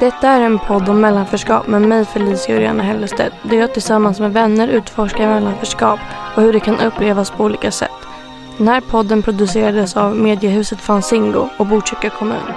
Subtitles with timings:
[0.00, 4.32] Detta är en podd om mellanförskap med mig Felicia Uriana Hellestedt där jag tillsammans med
[4.32, 6.00] vänner utforskar mellanförskap
[6.36, 7.90] och hur det kan upplevas på olika sätt.
[8.58, 12.52] Den här podden producerades av mediehuset Fanzingo och Botkyrka kommun.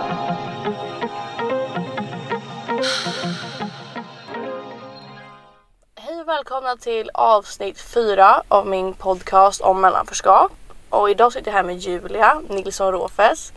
[5.96, 10.52] Hej och välkomna till avsnitt fyra av min podcast om mellanförskap.
[10.90, 13.54] Och idag sitter jag här med Julia Nilsson Råfes.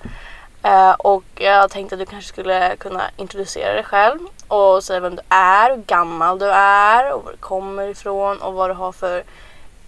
[0.64, 4.18] Eh, och jag tänkte att du kanske skulle kunna introducera dig själv
[4.48, 8.54] och säga vem du är, hur gammal du är och var du kommer ifrån och
[8.54, 9.24] vad du har för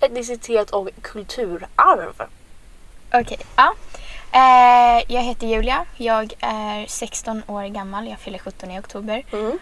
[0.00, 2.22] etnicitet och kulturarv.
[3.12, 3.74] Okej, ja.
[4.32, 5.84] Eh, jag heter Julia.
[5.96, 8.08] Jag är 16 år gammal.
[8.08, 9.24] Jag fyller 17 i oktober.
[9.32, 9.58] Mm.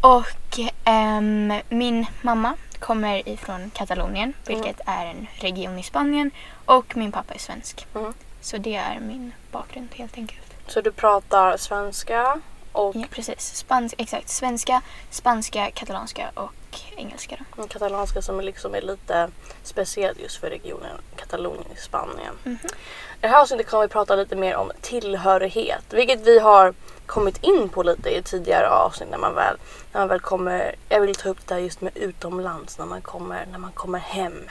[0.00, 6.30] Och ehm, min mamma kommer ifrån Katalonien, vilket är en region i Spanien.
[6.64, 7.86] Och min pappa är svensk.
[7.94, 8.12] Mm.
[8.40, 10.51] Så det är min bakgrund helt enkelt.
[10.66, 12.40] Så du pratar svenska
[12.72, 13.54] och Ja, precis.
[13.56, 14.28] Spans exakt.
[14.28, 17.38] Svenska, spanska, katalanska och engelska.
[17.56, 17.66] Då.
[17.66, 19.28] katalanska som liksom är lite
[19.62, 22.34] speciellt just för regionen Katalonien i Spanien.
[22.44, 22.58] Mhm.
[22.64, 26.74] I det här avsnittet kommer vi prata lite mer om tillhörighet, vilket vi har
[27.06, 29.56] kommit in på lite i tidigare avsnitt när man väl,
[29.92, 33.02] när man väl kommer, jag vill ta upp det här just med utomlands, när man
[33.02, 34.48] kommer, när man kommer hem.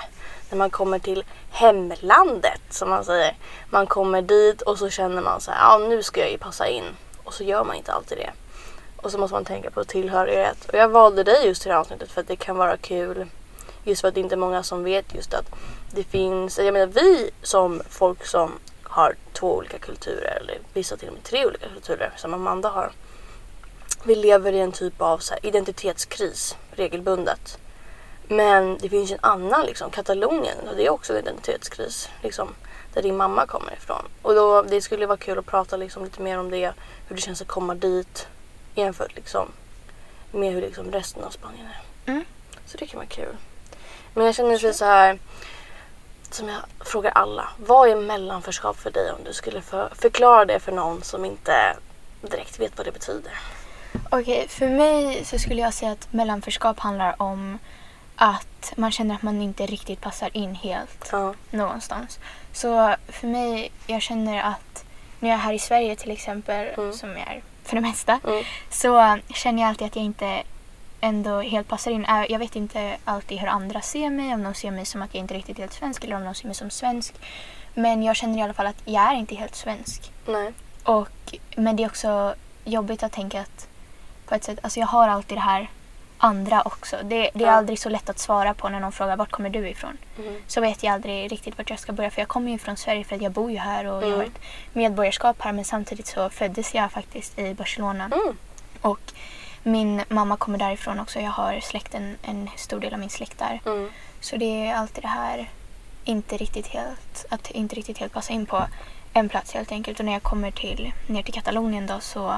[0.49, 3.35] När man kommer till hemlandet som man säger.
[3.69, 6.67] Man kommer dit och så känner man så här, ja nu ska jag ju passa
[6.67, 6.85] in.
[7.23, 8.31] Och så gör man inte alltid det.
[8.95, 10.65] Och så måste man tänka på tillhörighet.
[10.69, 13.27] Och jag valde dig just till det här avsnittet för att det kan vara kul.
[13.83, 15.45] Just för att det inte är många som vet just att
[15.91, 18.51] det finns, jag menar vi som folk som
[18.83, 22.91] har två olika kulturer eller vissa till och med tre olika kulturer som Amanda har.
[24.03, 27.59] Vi lever i en typ av så här, identitetskris regelbundet.
[28.27, 32.09] Men det finns ju en annan liksom, Katalonien och det är också en identitetskris.
[32.23, 32.55] Liksom,
[32.93, 34.05] där din mamma kommer ifrån.
[34.21, 36.73] Och då, det skulle vara kul att prata liksom, lite mer om det.
[37.07, 38.27] Hur det känns att komma dit
[38.75, 39.51] jämfört liksom,
[40.31, 42.11] med hur liksom, resten av Spanien är.
[42.11, 42.25] Mm.
[42.65, 43.35] Så det kan vara kul.
[44.13, 45.19] Men jag känner sig så här
[46.31, 47.49] som jag frågar alla.
[47.57, 51.75] Vad är mellanförskap för dig om du skulle för, förklara det för någon som inte
[52.21, 53.31] direkt vet vad det betyder?
[54.09, 57.59] Okej, för mig så skulle jag säga att mellanförskap handlar om
[58.15, 61.33] att man känner att man inte riktigt passar in helt Ja.
[61.49, 62.19] någonstans.
[62.53, 64.85] Så för mig, jag känner att
[65.19, 66.93] när jag är här i Sverige till exempel, Mm.
[66.93, 68.43] som jag är för det mesta, Mm.
[68.69, 70.43] så känner jag alltid att jag inte
[71.01, 72.05] ändå helt passar in.
[72.29, 75.21] Jag vet inte alltid hur andra ser mig, om de ser mig som att jag
[75.21, 77.13] inte är riktigt helt svensk eller om de ser mig som svensk.
[77.73, 80.11] Men jag känner i alla fall att jag är inte helt svensk.
[80.27, 80.53] Nej.
[80.83, 81.09] Och,
[81.55, 82.35] men det är också
[82.65, 83.67] jobbigt att tänka att
[84.25, 85.69] på ett sätt, alltså jag har alltid det här
[86.17, 86.97] andra också.
[87.03, 87.51] Det, det är Ja.
[87.51, 89.97] aldrig så lätt att svara på när någon frågar vart kommer du ifrån?
[90.19, 90.41] Mm.
[90.47, 93.03] Så vet jag aldrig riktigt vart jag ska börja för jag kommer ju från Sverige
[93.03, 94.27] för att jag bor ju här och jag har Mm.
[94.27, 94.41] ett
[94.73, 98.05] medborgarskap här men samtidigt så föddes jag faktiskt i Barcelona.
[98.05, 98.37] Mm.
[98.81, 98.99] Och
[99.63, 101.19] min mamma kommer därifrån också.
[101.19, 103.59] Jag har släkten, en stor del av min släkt där.
[103.65, 103.89] Mm.
[104.19, 105.49] Så det är alltid det här
[106.03, 108.63] inte riktigt helt, att inte riktigt helt passa in på
[109.13, 109.99] en plats helt enkelt.
[109.99, 112.35] Och när jag kommer till, ner till Katalonien då så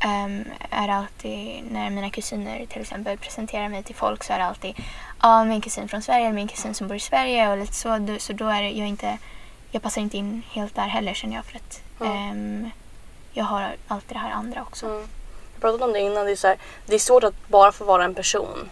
[0.00, 4.38] ehm, är det alltid, när mina kusiner till exempel presenterar mig till folk så är
[4.38, 4.74] det alltid
[5.22, 7.98] ja, min kusin från Sverige eller min kusin som bor i Sverige och lite så.
[7.98, 9.18] Då- Så då är jag inte,
[9.70, 12.12] jag passar inte in helt där heller känner jag för att Mm.
[12.16, 12.70] ehm,
[13.32, 14.86] jag har alltid det här andra också.
[14.86, 15.08] Mm.
[15.62, 16.26] Jag pratade om det innan.
[16.26, 18.70] Det är, så här, det är svårt att bara få vara en person.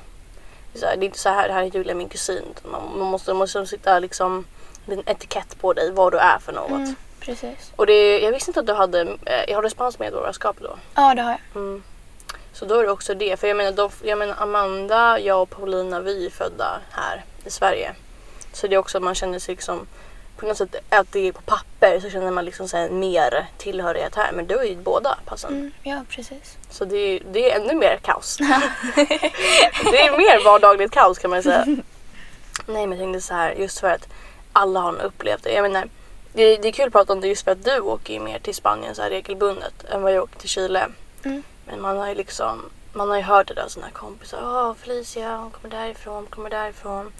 [0.73, 2.45] Det är, så här, det är inte så här, det här är Julia min kusin.
[2.65, 4.45] Man, man måste, man måste sitta liksom
[4.87, 6.71] en etikett på dig vad du är för något.
[6.71, 7.73] Mm, precis.
[7.77, 10.77] Och det, jag visste inte att du hade, eh, jag har du spanskt medborgarskap då?
[10.95, 11.63] Ja, det har jag.
[11.63, 11.83] Mm.
[12.53, 13.41] Så då är det också det.
[13.41, 17.51] För jag menar, då, jag menar Amanda, jag och Paulina vi är födda här i
[17.51, 17.95] Sverige.
[18.53, 19.87] Så det är också att man känner sig liksom
[20.41, 24.15] på något sätt att det är på papper så känner man liksom så mer tillhörighet
[24.15, 24.33] här.
[24.33, 25.53] Men du är ju båda passen.
[25.53, 26.57] Mm, ja, precis.
[26.71, 28.37] Så det är, det är ännu mer kaos.
[29.91, 31.65] det är mer vardagligt kaos kan man säga.
[32.67, 34.09] Nej men jag tänkte så här just för att
[34.53, 35.53] alla har upplevt det.
[35.53, 35.89] Jag menar,
[36.33, 38.39] det, det är kul att prata om det just för att du åker ju mer
[38.39, 40.89] till Spanien så här regelbundet än vad jag åker till Chile.
[41.25, 41.43] Mm.
[41.67, 44.39] Men man har ju liksom man har ju hört det där av sina kompisar.
[44.43, 47.13] Åh Felicia hon kommer därifrån, hon kommer därifrån.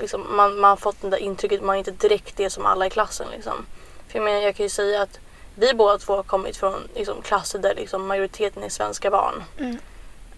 [0.00, 2.86] Liksom, man, man har fått det där intrycket man är inte direkt det som alla
[2.86, 3.66] i klassen liksom.
[4.08, 5.18] För jag menar jag kan ju säga att
[5.54, 9.44] vi båda två har kommit från liksom, klasser där liksom, majoriteten är svenska barn.
[9.58, 9.78] Mm.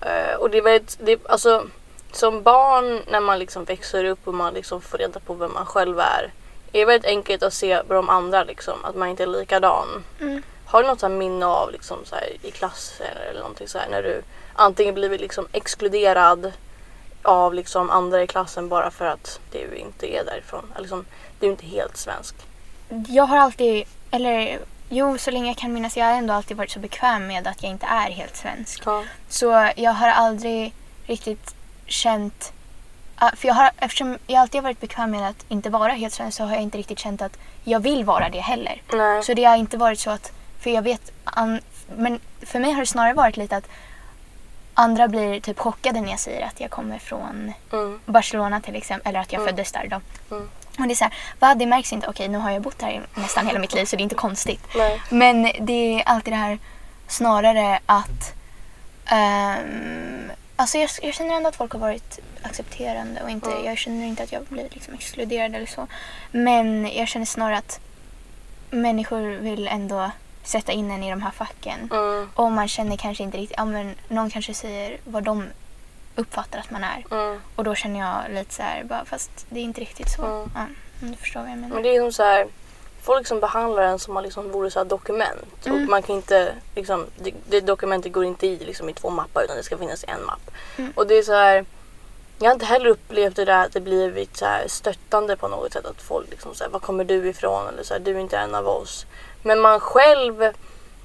[0.01, 1.67] Eh, och det är väldigt, det, alltså
[2.13, 5.67] som barn när man liksom växer upp och man liksom får reda på vem man
[5.67, 6.23] själv är.
[6.23, 6.33] är
[6.73, 10.05] Det väldigt enkelt att se på de andra liksom, att man inte är likadan.
[10.21, 10.43] Mm.
[10.67, 13.89] Har du något så minne av liksom, så här, i klassen eller någonting så här,
[13.91, 14.23] när du
[14.55, 16.53] antingen blivit liksom, exkluderad
[17.23, 20.73] av liksom, andra i klassen bara för att du inte är därifrån?
[20.79, 21.05] Liksom,
[21.41, 22.35] du är inte helt svensk.
[23.09, 24.61] Jag har alltid, eller
[24.93, 25.97] Jo, så länge jag kan minnas.
[25.97, 28.83] Jag har ändå alltid varit så bekväm med att jag inte är helt svensk.
[28.87, 29.05] Ja.
[29.29, 30.75] Så jag har aldrig
[31.07, 31.55] riktigt
[31.87, 32.53] känt...
[33.37, 36.37] För jag har, eftersom jag alltid har varit bekväm med att inte vara helt svensk
[36.37, 38.83] så har jag inte riktigt känt att jag vill vara det heller.
[38.93, 39.23] Nej.
[39.23, 40.33] Så det har inte varit så att...
[40.61, 41.13] För jag vet...
[41.25, 41.61] An,
[41.97, 43.69] men för mig har det snarare varit lite att
[44.81, 48.01] andra blir typ chockade när jag säger att jag kommer från Mm.
[48.07, 49.09] Barcelona till exempel.
[49.11, 49.51] Eller att jag Mm.
[49.55, 50.01] föddes där då.
[50.37, 50.49] Mm.
[50.79, 52.09] Och det är så här, va det märks inte.
[52.09, 54.15] Okej, nu har jag bott här i nästan hela mitt liv så det är inte
[54.15, 54.63] konstigt.
[54.77, 55.03] Nej.
[55.11, 56.59] Men det är alltid det här
[57.09, 58.35] snarare att...
[59.07, 63.65] ehm, alltså jag, jag känner ändå att folk har varit accepterande och inte, Mm.
[63.65, 65.87] jag känner inte att jag blir liksom exkluderad eller så.
[66.31, 67.81] Men jag känner snarare att
[68.71, 70.11] människor vill ändå
[70.43, 71.89] sätta in en i de här facken.
[71.93, 72.29] Mm.
[72.35, 75.45] Och man känner kanske inte riktigt, ja men någon kanske säger vad de
[76.17, 77.05] uppfattar att man är.
[77.11, 77.41] Mm.
[77.57, 80.25] Och då känner jag lite så här, bara, fast det är inte riktigt så.
[80.25, 80.51] Mm.
[80.55, 80.67] Ja,
[81.01, 81.75] du förstår vad jag menar.
[81.75, 82.47] Men det är som så här,
[83.03, 85.67] folk som behandlar en som man liksom vore så dokument.
[85.67, 85.83] Mm.
[85.83, 89.45] Och man kan inte, liksom, det, det dokumentet går inte i, liksom, i två mappar
[89.45, 90.51] utan det ska finnas i en mapp.
[90.79, 90.93] Mm.
[90.95, 91.65] Och det är så här,
[92.39, 95.73] jag har inte heller upplevt det där att det blivit så här stöttande på något
[95.73, 95.87] sätt.
[95.87, 97.69] Att folk liksom så här, var kommer du ifrån?
[97.69, 99.07] Eller så här, du är inte en av oss.
[99.43, 100.53] Men man själv,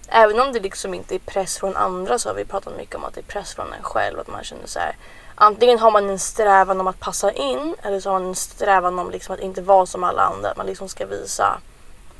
[0.07, 3.03] även om det liksom inte är press från andra så har vi pratat mycket om
[3.03, 4.19] att det är press från en själv.
[4.19, 4.95] Att man känner så här,
[5.35, 8.99] antingen har man en strävan om att passa in eller så har man en strävan
[8.99, 10.49] om liksom att inte vara som alla andra.
[10.49, 11.61] Att man liksom ska visa.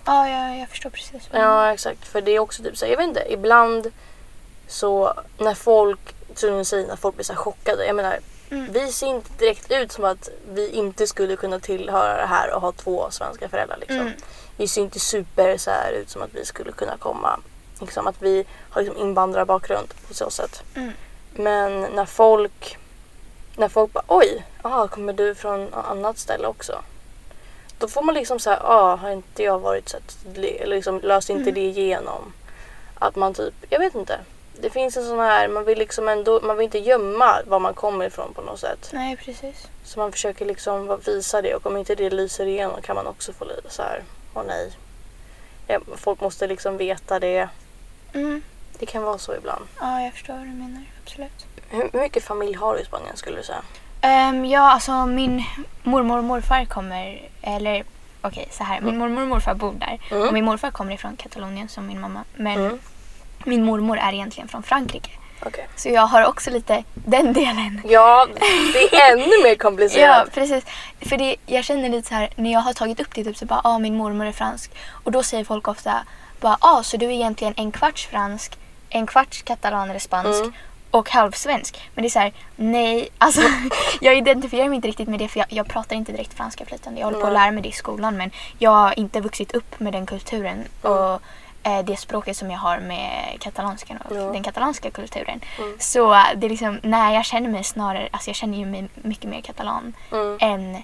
[0.06, 1.30] Ja, jag, jag förstår precis.
[1.32, 3.92] Ja exakt, för det är också typ så här, jag vet inte, ibland
[4.68, 7.86] så när folk, som du säger, när folk blir så chockade.
[7.86, 8.20] Jag menar,
[8.50, 8.72] Mm.
[8.72, 12.62] vi ser inte direkt ut som att vi inte skulle kunna tillhöra det här och
[12.62, 13.78] ha två svenska föräldrar.
[13.78, 14.00] Liksom.
[14.00, 14.14] Mm.
[14.58, 17.40] Vi ser inte super så här ut som att vi skulle kunna komma,
[17.82, 20.64] liksom att vi har liksom invandrarbakgrund på så sätt.
[20.76, 20.92] Mm.
[21.34, 22.78] Men när folk,
[23.56, 26.82] när folk bara oj, aha, kommer du från annat ställe också?
[27.80, 29.98] Då får man liksom säga, ah, har inte jag varit så
[30.36, 31.54] eller liksom löst inte Mm.
[31.54, 32.34] det igenom?
[33.00, 34.20] Att man typ, jag vet inte.
[34.62, 37.74] Det finns en sån här, man vill liksom ändå, man vill inte gömma var man
[37.74, 38.90] kommer ifrån på något sätt.
[38.94, 39.68] Nej, precis.
[39.84, 43.34] Så man försöker liksom visa det och om inte det lyser igenom kan man också
[43.34, 44.04] få lite så här,
[44.34, 44.72] åh nej.
[45.68, 47.50] Ja, folk måste liksom veta det.
[48.14, 48.42] Mm.
[48.80, 49.66] Det kan vara så ibland.
[49.80, 50.84] Ja, jag förstår vad du menar.
[51.04, 51.46] Absolut.
[51.70, 53.62] Hur mycket familj har du i Spanien skulle du säga?
[54.02, 55.44] Ehm, ja, alltså min
[55.84, 57.30] mormor och morfar kommer...
[57.42, 57.84] Eller
[58.22, 58.82] okej, så här.
[58.82, 60.00] Min mormor och morfar bor där.
[60.12, 60.28] Mm.
[60.28, 62.24] Och min morfar kommer ifrån Katalonien som min mamma.
[62.36, 62.80] Men Mm.
[63.46, 65.10] Min mormor är egentligen från Frankrike.
[65.46, 65.68] Okej.
[65.76, 67.82] Så jag har också lite den delen.
[67.86, 68.28] Ja,
[68.74, 70.34] det är ännu mer Ja, komplicerat.
[70.34, 70.64] precis.
[71.02, 73.46] För det, jag känner lite så här, när jag har tagit upp det, typ så
[73.46, 74.72] bara, ah, min mormor är fransk.
[74.90, 76.04] Och då säger folk ofta,
[76.40, 78.58] bara, ah, så du är egentligen en kvarts fransk,
[78.90, 80.54] en kvarts katalan eller spansk Mm.
[80.92, 81.90] och halvsvensk.
[81.96, 83.42] Men det är så här, nej, alltså
[84.02, 87.00] jag identifierar mig inte riktigt med det för jag, jag pratar inte direkt franska flytande.
[87.00, 89.80] Jag håller på att lära mig det i skolan men jag har inte vuxit upp
[89.80, 90.98] med den kulturen Mm.
[90.98, 91.22] och
[91.86, 94.22] det språket som jag har med katalanskan och Ja.
[94.32, 95.42] den katalanska kulturen.
[95.58, 95.78] Mm.
[95.80, 98.90] Så eh, det är liksom, nej jag känner mig snarare, alltså jag känner ju mig
[98.96, 100.38] mycket mer katalan Mm.
[100.42, 100.84] än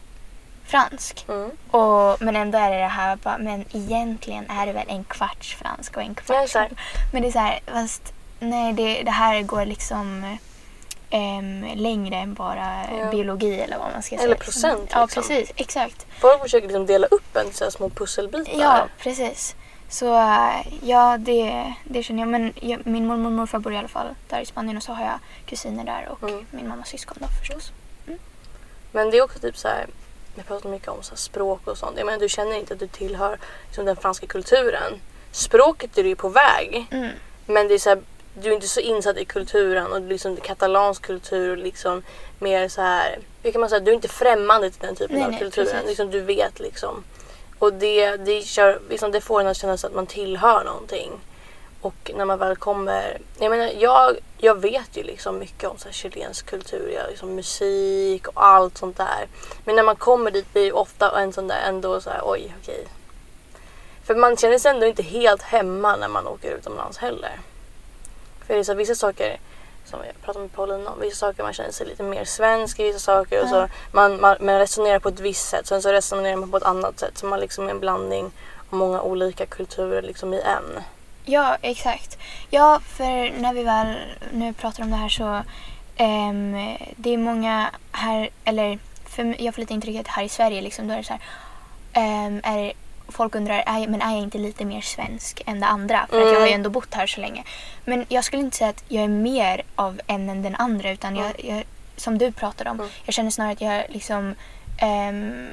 [0.65, 1.25] fransk.
[1.29, 1.51] Mm.
[1.71, 5.55] Och, men ändå är det det här bara, men egentligen är det väl en kvarts
[5.55, 6.43] fransk och en Ja, kvarts...
[6.45, 6.73] exakt.
[7.13, 10.37] men det är så här, fast nej det, det här går liksom
[11.09, 13.05] em, längre än bara Ja.
[13.11, 14.35] biologi eller vad man ska Eller säga.
[14.35, 15.23] procent, Ja, liksom.
[15.23, 15.51] precis.
[15.55, 16.05] Exakt.
[16.19, 18.51] Folk försöker liksom dela upp en så små pusselbitar.
[18.59, 19.55] Ja, precis.
[19.91, 22.29] Så äh, ja, det, det känner jag.
[22.29, 24.93] Men jag, min mormor och morfar bor i alla fall där i Spanien och så
[24.93, 26.45] har jag kusiner där och Mm.
[26.51, 27.71] min mammas syskon då förstås.
[28.91, 29.85] Men det är också typ så här.
[30.35, 31.97] Jag pratar mycket om så språk och sånt.
[31.97, 34.93] Jag menar, du känner inte att du tillhör liksom, den franska kulturen.
[35.31, 36.85] Språket är du ju på väg.
[36.91, 37.09] Mm.
[37.45, 38.01] Men det är så här,
[38.41, 42.03] du är inte så insatt i kulturen och liksom katalansk kultur och liksom
[42.39, 43.19] mer så här.
[43.43, 43.79] Hur kan man säga?
[43.79, 45.85] Du är inte främmande till den typen Nej, av nej, kulturen.
[45.85, 47.03] Liksom, du vet liksom.
[47.61, 51.11] Och det, det, kör, liksom, det får en att känna sig att man tillhör någonting.
[51.81, 53.17] Och när man väl kommer...
[53.39, 57.35] Jag menar, jag, jag vet ju liksom mycket om så här chilensk kultur, ja, liksom
[57.35, 59.27] musik och allt sånt där.
[59.65, 62.55] Men när man kommer dit blir det ofta en sån där ändå så här, oj,
[62.61, 62.87] okej.
[64.03, 67.39] För man känner sig ändå inte helt hemma när man åker utomlands heller.
[68.47, 69.39] För det är så här, vissa saker,
[69.85, 72.83] som jag pratade med Paulina om, vissa saker man känner sig lite mer svensk i
[72.83, 76.35] vissa saker och så man, man, man resonerar på ett visst sätt, sen så resonerar
[76.35, 77.17] man på ett annat sätt.
[77.17, 78.25] Så man liksom är en blandning
[78.69, 80.83] av många olika kulturer liksom i en.
[81.25, 82.17] Ja, exakt.
[82.49, 83.95] Ja, för när vi väl
[84.31, 85.43] nu pratar om det här så
[85.95, 90.87] ehm, det är många här, eller för, jag får lite intrycket här i Sverige liksom,
[90.87, 91.21] då är det så här,
[91.93, 92.73] ehm, är,
[93.11, 96.07] folk undrar, är, men är jag inte lite mer svensk än det andra?
[96.09, 96.53] För att jag har ju Mm.
[96.55, 97.43] ändå bott här så länge.
[97.85, 101.15] Men jag skulle inte säga att jag är mer av en än den andra utan
[101.15, 101.63] jag, jag,
[101.97, 102.91] som du pratade om, Mm.
[103.05, 104.35] jag känner snarare att jag liksom
[104.77, 105.47] ehm,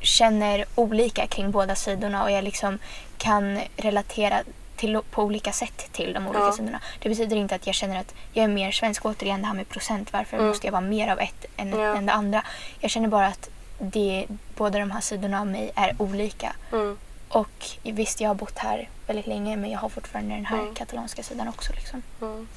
[0.00, 2.78] känner olika kring båda sidorna och jag liksom
[3.18, 4.42] kan relatera
[4.76, 6.52] till, på olika sätt till de olika Ja.
[6.52, 6.80] sidorna.
[6.98, 9.04] Det betyder inte att jag känner att jag är mer svensk.
[9.04, 10.12] Återigen det här med procent.
[10.12, 10.48] Varför Mm.
[10.48, 11.96] måste jag vara mer av ett än, Ja.
[11.96, 12.42] än det andra?
[12.80, 13.48] Jag känner bara att
[13.82, 16.56] det, båda de här sidorna av mig är olika.
[16.72, 16.98] Mm.
[17.28, 20.74] Och visst, jag har bott här väldigt länge men jag har fortfarande den här Mm.
[20.74, 21.72] katalanska sidan också.
[21.72, 22.02] Liksom.
[22.20, 22.48] Mm.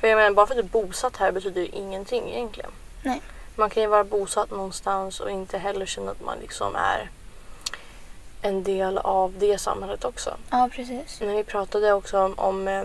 [0.00, 2.70] För jag menar, bara för att du är bosatt här betyder det ingenting egentligen.
[3.02, 3.20] Nej.
[3.56, 7.10] Man kan ju vara bosatt någonstans och inte heller känna att man liksom är
[8.42, 10.36] en del av det samhället också.
[10.50, 11.20] Ja, precis.
[11.20, 12.84] När vi pratade också om, om eh,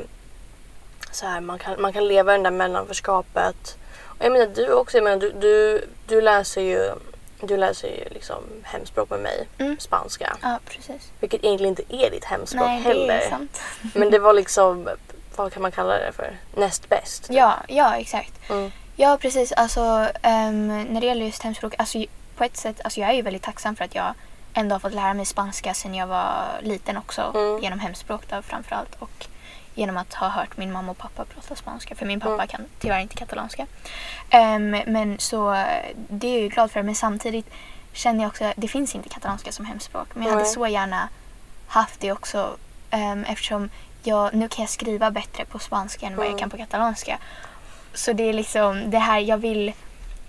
[1.11, 3.77] så här, man, kan, man kan leva i det där mellanförskapet.
[4.03, 6.91] Och jag menar du också, jag menar, du, du, du läser ju
[7.41, 9.79] du läser ju liksom hemspråk med mig, Mm.
[9.79, 10.37] spanska.
[10.41, 11.11] Ja, precis.
[11.19, 13.13] Vilket egentligen inte är ditt hemspråk Nej, det heller.
[13.17, 13.61] är sant.
[13.95, 14.89] Men det var liksom,
[15.35, 16.37] vad kan man kalla det för?
[16.55, 17.27] Näst bäst.
[17.29, 18.49] Ja, ja exakt.
[18.49, 18.71] Mm.
[18.95, 19.51] Ja, precis.
[19.51, 22.03] Alltså, ehm, när det gäller just hemspråk, alltså,
[22.37, 24.13] på ett sätt, alltså, jag är ju väldigt tacksam för att jag
[24.53, 27.31] ändå har fått lära mig spanska sedan jag var liten också.
[27.35, 27.61] Mm.
[27.63, 28.95] Genom hemspråk då, framförallt.
[28.99, 29.27] Och
[29.77, 31.95] genom att ha hört min mamma och pappa prata spanska.
[31.95, 32.47] För min pappa Mm.
[32.47, 33.65] kan tyvärr inte katalanska.
[34.29, 35.51] Ehm, men så
[36.09, 36.83] det är jag ju glad för.
[36.83, 37.49] Men samtidigt
[37.93, 40.07] känner jag också att det finns inte katalanska som hemspråk.
[40.15, 41.09] Men jag hade så gärna
[41.67, 42.57] haft det också.
[42.91, 43.69] Um, eftersom
[44.03, 47.17] jag, nu kan jag skriva bättre på spanska än vad jag kan på katalanska.
[47.93, 49.73] Så det är liksom det här jag vill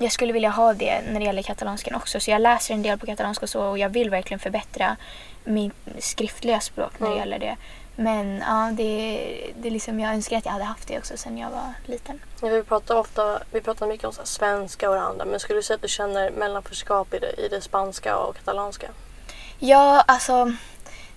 [0.01, 2.21] jag skulle vilja ha det när det gäller katalanskan också.
[2.21, 4.97] Så jag läser en del på katalanska och så och jag vill verkligen förbättra
[5.45, 7.19] mitt skriftliga språk när det Mm.
[7.19, 7.57] gäller det.
[8.01, 11.51] Men ja, det, det liksom, jag önskar att jag hade haft det också sen jag
[11.51, 12.21] var liten.
[12.43, 15.25] Ja, vi pratar ofta, vi pratar mycket om så svenska och det andra.
[15.25, 18.89] Men skulle du säga att du känner mellanförskap i det, i det spanska och katalanska?
[19.59, 20.53] Ja, alltså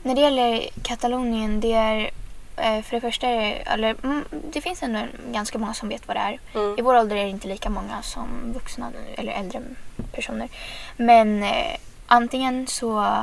[0.04, 2.12] när det gäller Katalonien, det är
[2.58, 5.00] eh, för det första, eller mm, det finns ändå
[5.32, 6.40] ganska många som vet vad det är.
[6.54, 6.80] Mm.
[6.80, 9.62] I vår ålder är det inte lika många som vuxna eller äldre
[10.12, 10.50] personer.
[10.98, 13.18] Men eh, antingen så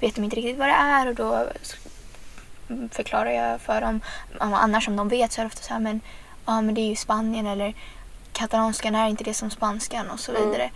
[0.00, 1.46] vet de inte riktigt vad det är och då
[2.92, 4.00] förklarar jag för dem.
[4.38, 6.00] Annars om de vet så är det ofta så här, men,
[6.46, 7.74] ja, men det är ju Spanien eller
[8.32, 10.50] katalanskan är inte det som spanskan och så Mm.
[10.50, 10.70] vidare.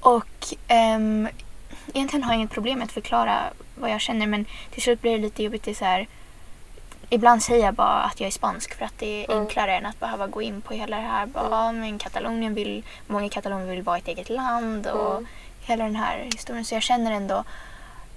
[0.00, 1.28] Och ehm,
[1.94, 3.38] egentligen har jag inget problem med att förklara
[3.74, 5.62] vad jag känner men till slut blir det lite jobbigt.
[5.62, 6.06] Det så här,
[7.10, 9.42] ibland säger jag bara att jag är spansk för att det är Mm.
[9.42, 11.26] enklare än att behöva gå in på hela det här.
[11.26, 11.80] Bara, Mm.
[11.80, 15.26] men Katalonien vill, många i Katalonien vill vara ett eget land och Mm.
[15.60, 16.64] hela den här historien.
[16.64, 17.44] Så jag känner ändå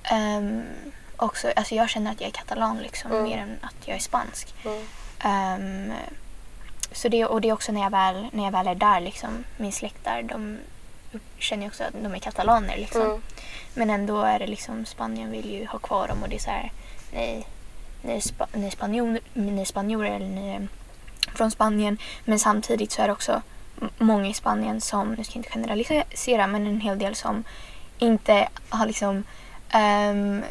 [0.04, 0.64] ehm,
[1.22, 3.24] också, alltså jag känner att jag är katalan liksom Mm.
[3.24, 4.54] mer än att jag är spansk.
[5.20, 5.94] Ehm,
[6.92, 9.44] så det, och det är också när jag väl, när jag väl är där, liksom,
[9.58, 10.58] min släkt där, de
[11.38, 12.78] känner ju också att de är katalaner.
[12.78, 13.02] Liksom.
[13.02, 13.22] Mm.
[13.74, 16.50] Men ändå är det liksom, Spanien vill ju ha kvar dem och det är så
[16.50, 16.72] här,
[17.14, 17.48] nej,
[18.02, 20.68] ni är, spa, ni är, spanjor, ni är spanjorer eller ni är
[21.36, 21.98] från Spanien.
[22.26, 23.42] Men samtidigt så är det också
[23.98, 27.44] många i Spanien som, nu ska jag inte generalisera, men en hel del som
[28.00, 29.24] inte har liksom
[29.74, 30.44] ehm,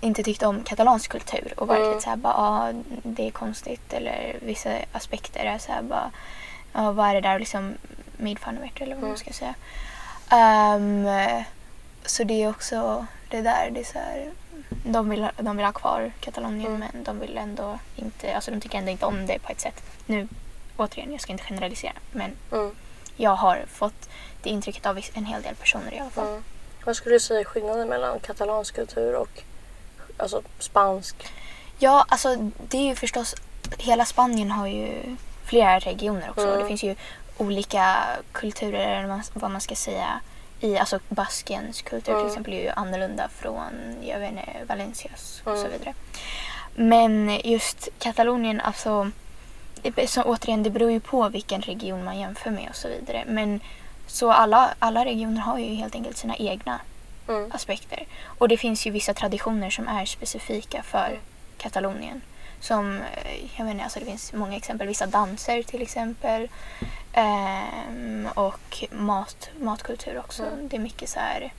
[0.00, 1.90] inte tyckt om katalansk kultur och varit Mm.
[1.90, 6.10] lite såhär bara, ah, det är konstigt eller vissa aspekter är såhär bara,
[6.72, 7.74] ah, vad är det där liksom
[8.16, 9.18] medfanuvert eller vad man Mm.
[9.18, 9.54] ska säga.
[10.30, 11.08] Ehm,
[12.04, 14.30] så det är också det där, det är så här,
[14.84, 16.88] de, vill, de vill ha kvar Katalonien Mm.
[16.92, 19.82] men de vill ändå inte, alltså de tycker ändå inte om det på ett sätt.
[20.06, 20.28] Nu,
[20.76, 22.70] återigen, jag ska inte generalisera men Mm.
[23.16, 24.08] jag har fått
[24.42, 26.42] det intrycket av en hel del personer i alla fall.
[26.86, 26.90] Mm.
[26.92, 29.42] Vad skulle du säga är skillnaden mellan katalansk kultur och
[30.16, 31.16] alltså, spansk?
[31.78, 32.36] Ja, alltså
[32.68, 33.34] det är ju förstås,
[33.78, 36.46] hela Spanien har ju flera regioner också.
[36.46, 36.58] Mm.
[36.60, 36.96] Det finns ju
[37.38, 37.96] olika
[38.32, 40.20] kulturer, eller vad- man ska säga.
[40.60, 42.22] I, alltså Baskiens kultur Mm.
[42.24, 45.72] till exempel är ju annorlunda från, jag vet inte, Valencias och så Mm.
[45.72, 45.94] vidare.
[46.74, 49.10] Men just Katalonien, alltså
[49.82, 53.24] det, så, återigen, det beror ju på vilken region man jämför med och så vidare.
[53.26, 53.60] Men
[54.06, 56.80] så alla, alla regioner har ju helt enkelt sina egna
[57.28, 57.50] Mm.
[57.52, 58.06] aspekter.
[58.38, 61.20] Och det finns ju vissa traditioner som är specifika för Mm.
[61.58, 62.22] Katalonien.
[62.60, 64.86] Som, eh, jag inte, alltså det finns många exempel.
[64.86, 66.48] Vissa danser till exempel.
[67.12, 70.42] Ehm, och mat, matkultur också.
[70.42, 70.68] Mm.
[70.68, 71.52] Det är mycket så här,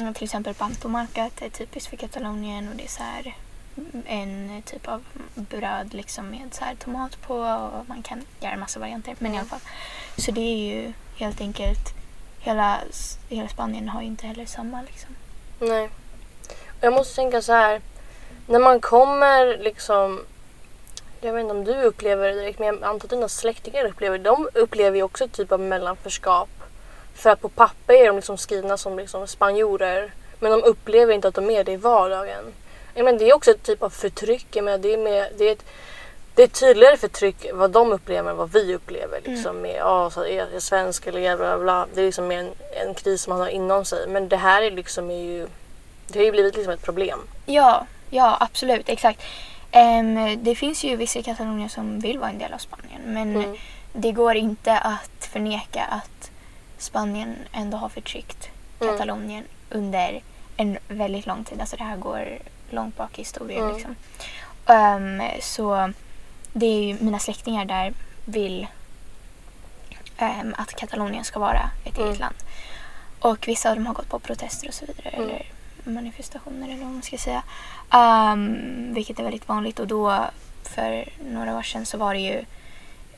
[0.00, 3.34] mm, till exempel pantomarcat är typiskt för Katalonien och det är så här
[3.76, 5.04] mm, en typ av
[5.34, 9.14] bröd liksom med så här tomat på och man kan göra en massa varianter.
[9.18, 9.60] Men i alla fall.
[10.16, 11.94] Så det är ju helt enkelt
[12.42, 12.80] hela,
[13.28, 15.10] hela Spanien har ju inte heller samma liksom.
[15.58, 15.90] Nej.
[16.66, 17.80] Och jag måste tänka så här.
[18.46, 20.20] När man kommer liksom...
[21.20, 24.18] Jag vet inte om du upplever det direkt men jag antar att dina släktingar upplever
[24.18, 24.24] det.
[24.24, 26.48] De upplever ju också ett typ av mellanförskap.
[27.14, 30.12] För att på papper är de liksom skrivna som liksom spanjorer.
[30.40, 32.44] Men de upplever inte att de är det i vardagen.
[32.94, 34.46] Jag menar, det är också ett typ av förtryck.
[34.50, 35.64] Jag menar, det, är med, det, är ett,
[36.34, 39.20] det är tydligare förtryck vad de upplever än vad vi upplever.
[39.24, 41.86] Liksom, med, ja, så är jag svensk eller bla, bla, bla.
[41.94, 42.52] Det är liksom mer en,
[42.88, 44.08] en kris man har inom sig.
[44.08, 45.46] Men det här är liksom är ju...
[46.08, 47.18] Det har ju blivit liksom ett problem.
[47.46, 49.22] Ja, ja absolut, exakt.
[49.70, 53.36] Ehm, det finns ju vissa i Katalonien som vill vara en del av Spanien men
[53.36, 53.56] Mm.
[53.92, 56.30] det går inte att förneka att
[56.78, 58.48] Spanien ändå har förtryckt
[58.80, 58.94] Mm.
[58.94, 60.20] Katalonien under
[60.56, 61.60] en väldigt lång tid.
[61.60, 62.28] Alltså det här går
[62.70, 63.62] långt bak i historien.
[63.62, 63.74] Mm.
[63.74, 63.94] Liksom.
[64.66, 65.92] Ehm, så
[66.52, 67.94] det är ju mina släktingar där
[68.24, 68.66] vill
[70.16, 72.08] ehm, att Katalonien ska vara ett Mm.
[72.08, 72.34] eget land.
[73.20, 75.08] Och vissa av dem har gått på protester och så vidare.
[75.08, 75.28] Mm.
[75.28, 75.46] Eller
[75.84, 77.42] manifestationer eller vad man ska säga.
[77.90, 80.24] Ehm, vilket är väldigt vanligt och då
[80.62, 82.44] för några år sedan så var det ju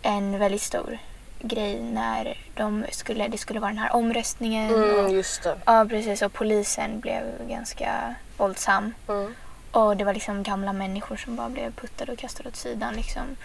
[0.03, 0.99] en väldigt stor
[1.41, 4.75] grej när de skulle, det skulle vara den här omröstningen.
[4.75, 5.57] Mm, Och, just det.
[5.67, 8.95] ja precis och polisen blev ganska våldsam.
[9.09, 9.35] Mm.
[9.75, 12.95] Och det var liksom gamla människor som bara blev puttade och kastade åt sidan.
[12.95, 13.37] Liksom.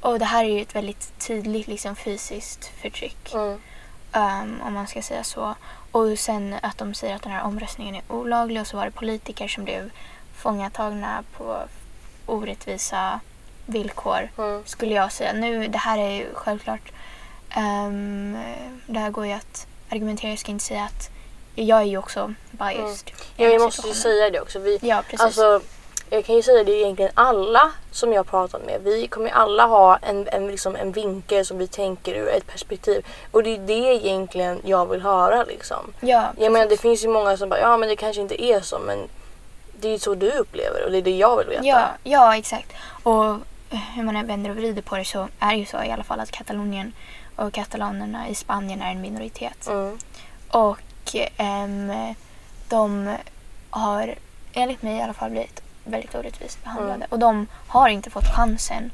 [0.00, 3.34] Och det här är ju ett väldigt tydligt liksom, fysiskt förtryck.
[3.34, 3.60] Mm.
[4.12, 5.54] ehm, om man ska säga så.
[5.92, 8.90] Och sen att de säger att den här omröstningen är olaglig och så var det
[8.90, 9.90] politiker som blev
[10.36, 11.58] fångatagna på
[12.26, 13.20] orättvisa
[13.66, 14.30] villkor.
[14.38, 14.62] Mm.
[14.66, 15.32] Skulle jag säga.
[15.32, 16.92] Nu, det här är ju självklart...
[17.50, 18.38] ehm,
[18.86, 20.30] det här går ju att argumentera.
[20.30, 21.10] Jag ska inte säga att
[21.54, 23.10] jag är ju också biased.
[23.10, 23.22] Mm.
[23.36, 24.58] Ja, här måste ju säga det också.
[24.58, 25.20] Vi, Ja, precis.
[25.20, 25.60] Alltså,
[26.10, 28.80] jag kan ju säga det egentligen alla som jag pratat med.
[28.82, 33.06] Vi kommer alla ha en, en, liksom en vinkel som vi tänker ur ett perspektiv.
[33.30, 35.92] Och det är det egentligen jag vill höra liksom.
[36.00, 38.60] ja, Jag menar det finns ju många som bara ja men det kanske inte är
[38.60, 39.08] så men
[39.80, 41.64] det är ju så du upplever och det är det jag vill veta.
[41.64, 42.72] Ja, ja, exakt.
[43.02, 43.24] Och
[43.70, 45.90] eh, hur man än vänder och vrider på det så är det ju så i
[45.90, 46.92] alla fall att Katalonien
[47.36, 49.68] och katalanerna i Spanien är en minoritet.
[49.68, 49.98] Mm.
[50.48, 51.92] Och ehm,
[52.68, 53.16] de
[53.70, 54.14] har
[54.52, 56.94] enligt mig i alla fall blivit väldigt orättvist behandlade.
[56.94, 57.06] Mm.
[57.10, 58.90] Och de har inte fått chansen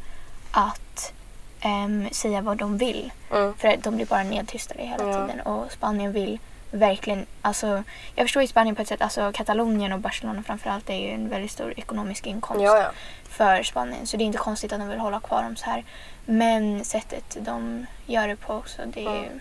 [0.50, 1.12] att
[1.60, 3.12] ehm, säga vad de vill.
[3.30, 3.54] Mm.
[3.54, 5.12] För de blir bara nedtystade hela Ja.
[5.26, 5.40] tiden.
[5.40, 6.38] Och Spanien vill
[6.70, 7.82] verkligen, alltså
[8.14, 11.28] jag förstår ju Spanien på ett sätt, alltså Katalonien och Barcelona framförallt är ju en
[11.28, 12.90] väldigt stor ekonomisk inkomst Ja, ja.
[13.28, 14.06] för Spanien.
[14.06, 15.84] Så det är inte konstigt att de vill hålla kvar dem så här.
[16.24, 19.18] Men sättet de gör det på också, det är ju...
[19.26, 19.40] Mm.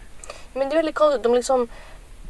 [0.54, 1.24] Men det är väldigt konstigt.
[1.24, 1.68] De liksom,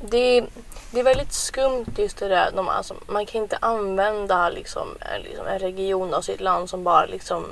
[0.02, 0.46] det, är,
[0.92, 2.52] det är väldigt skumt just det där.
[2.56, 6.84] De, alltså, man kan inte använda liksom, en, liksom, en region av sitt land som
[6.84, 7.46] bara liksom,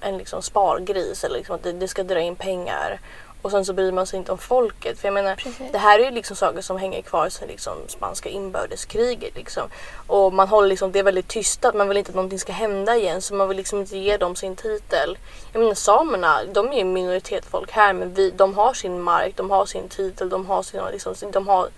[0.00, 1.24] en liksom, spargris.
[1.24, 3.00] Eller liksom, att det, det ska dra in pengar.
[3.44, 4.98] Och sen så bryr man sig inte om folket.
[4.98, 5.72] För jag menar, Precis.
[5.72, 9.34] det här är ju liksom saker som hänger kvar sedan liksom spanska inbördeskriget.
[9.34, 9.62] Liksom.
[10.06, 11.74] Och man håller liksom, det är väldigt tystat.
[11.74, 13.22] Man vill inte att någonting ska hända igen.
[13.22, 15.18] Så man vill liksom inte ge dem sin titel.
[15.52, 17.92] Jag menar samerna, de är ju minoritetsfolk här.
[17.92, 21.48] Men vi, de har sin mark, de har sin titel, de har sina liksom, de
[21.48, 21.68] har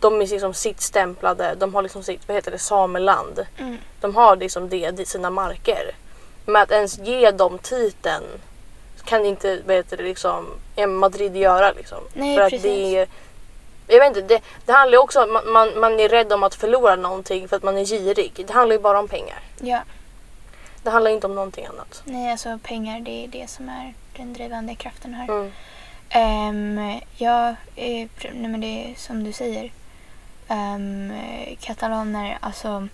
[0.00, 3.46] de är liksom sitt stämplade, de har liksom sitt, vad heter det, sameland.
[3.58, 3.78] Mm.
[4.00, 5.94] De har liksom det, det sina marker.
[6.46, 8.24] Men att ens ge dem titeln
[9.04, 10.46] kan inte vad heter det, liksom,
[10.88, 11.72] Madrid göra.
[11.72, 11.98] Liksom.
[12.12, 12.62] Nej, För att precis.
[12.62, 13.08] det är,
[13.86, 16.42] jag vet inte, det, det handlar ju också om att man, man, är rädd om
[16.42, 18.32] att förlora någonting för att man är girig.
[18.46, 19.38] Det handlar ju bara om pengar.
[19.60, 19.80] Ja,
[20.82, 22.02] Det handlar inte om någonting annat.
[22.04, 25.28] nej alltså pengar det är det som är den drivande kraften här.
[25.28, 25.52] Mm.
[26.08, 29.70] Ehm, ja, eh, nej men det är som du säger.
[30.48, 31.12] Um,
[31.60, 32.88] katalaner, alltså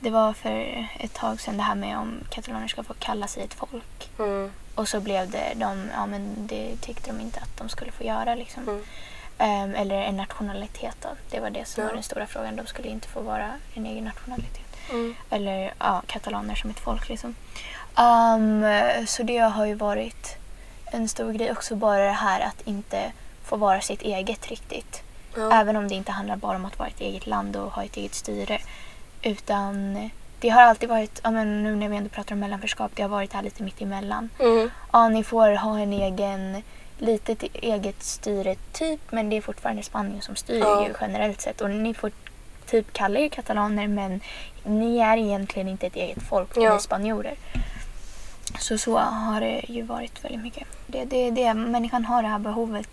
[0.00, 3.42] det var för ett tag sedan det här med om katalaner ska få kalla sig
[3.42, 4.10] ett folk.
[4.18, 4.52] Mm.
[4.74, 8.04] Och så blev det, de, ja men det tyckte de inte att de skulle få
[8.04, 8.62] göra liksom.
[8.62, 8.82] Mm.
[9.38, 11.08] Ehm, eller en nationalitet då.
[11.30, 11.86] Det var det som Ja.
[11.88, 12.56] var den stora frågan.
[12.56, 14.76] De skulle inte få vara en egen nationalitet.
[14.90, 15.14] Mm.
[15.30, 17.34] Eller ja, katalaner som ett folk liksom.
[17.96, 18.64] Ehm,
[19.06, 20.36] så det har ju varit
[20.84, 23.12] en stor grej också bara det här att inte
[23.44, 25.02] få vara sitt eget riktigt.
[25.36, 25.52] Ja.
[25.52, 27.96] Även om det inte handlar bara om att vara ett eget land och ha ett
[27.96, 28.58] eget styre.
[29.22, 33.02] Utan det har alltid varit, ja, men nu när vi ändå pratar om mellanförskap, det
[33.02, 34.30] har varit här lite mitt emellan.
[34.38, 34.70] Mm.
[34.92, 36.62] Ja, ni får ha en egen,
[36.98, 40.86] litet eget styre typ, men det är fortfarande Spanien som styr Ja.
[40.86, 41.60] ju generellt sett.
[41.60, 42.10] Och ni får
[42.66, 44.20] typ kalla er katalaner, men
[44.64, 46.74] ni är egentligen inte ett eget folk, ni Ja.
[46.74, 47.34] är spanjorer.
[48.58, 50.66] Så så har det ju varit väldigt mycket.
[50.86, 52.88] Det, det, det, människan har det här behovet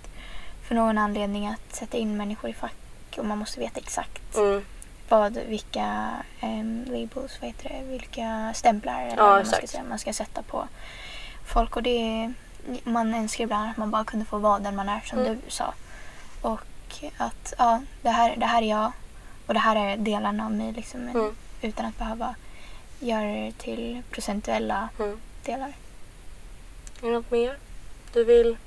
[0.64, 2.74] för någon anledning att sätta in människor i fack
[3.18, 4.66] och man måste veta exakt Mm.
[5.10, 6.10] vad, vilka
[6.44, 10.14] um, labels, vad heter det, vilka stämplar eller Ja, vad man ska, säga, man ska
[10.14, 10.68] sätta på
[11.46, 11.76] folk.
[11.76, 12.34] Och det,
[12.84, 15.42] man önskar ibland att man bara kunde få vara den man är som Mm.
[15.46, 15.74] du sa.
[16.42, 16.62] Och
[17.18, 18.92] att ja, det här, det här är jag
[19.48, 21.36] och det här är delarna av mig liksom, Mm.
[21.62, 22.36] utan att behöva
[23.00, 25.20] göra det till procentuella Mm.
[25.46, 25.74] delar.
[27.02, 27.58] Är det något mer
[28.14, 28.58] du vill,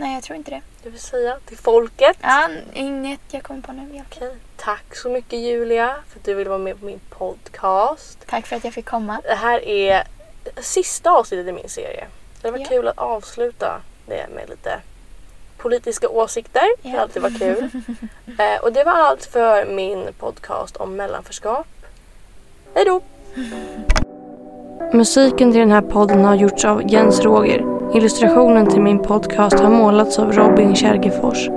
[0.00, 0.60] Nej, jag tror inte det.
[0.82, 2.16] du vill säga till folket?
[2.20, 4.02] Ja, inget jag kommer på nu.
[4.08, 4.34] Okej.
[4.56, 8.18] Tack så mycket Julia för att du ville vara med på min podcast.
[8.26, 9.20] Tack för att jag fick komma.
[9.24, 10.04] Det här är
[10.60, 12.06] sista avsnittet i min serie.
[12.42, 12.64] Det var Ja.
[12.68, 14.80] kul att avsluta det med lite
[15.58, 16.62] politiska åsikter.
[16.82, 16.94] Det Ja.
[16.94, 17.70] har alltid varit kul.
[18.38, 21.66] eh, och det var allt för min podcast om mellanförskap.
[22.74, 23.00] Hej då!
[24.92, 27.79] Musiken till den här podden har gjorts av Jens Roger.
[27.94, 31.48] Illustrationen till min podcast har målats av Robin Kärgefors.